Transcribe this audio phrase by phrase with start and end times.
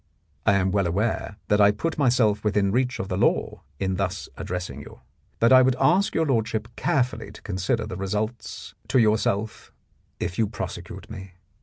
[0.47, 4.29] I am well aware that I put myself within reach of the law in thus
[4.35, 5.01] addressing you,
[5.39, 9.71] but I would ask your lordship carefully to consider the results to yourself
[10.19, 11.33] if you prosecute me.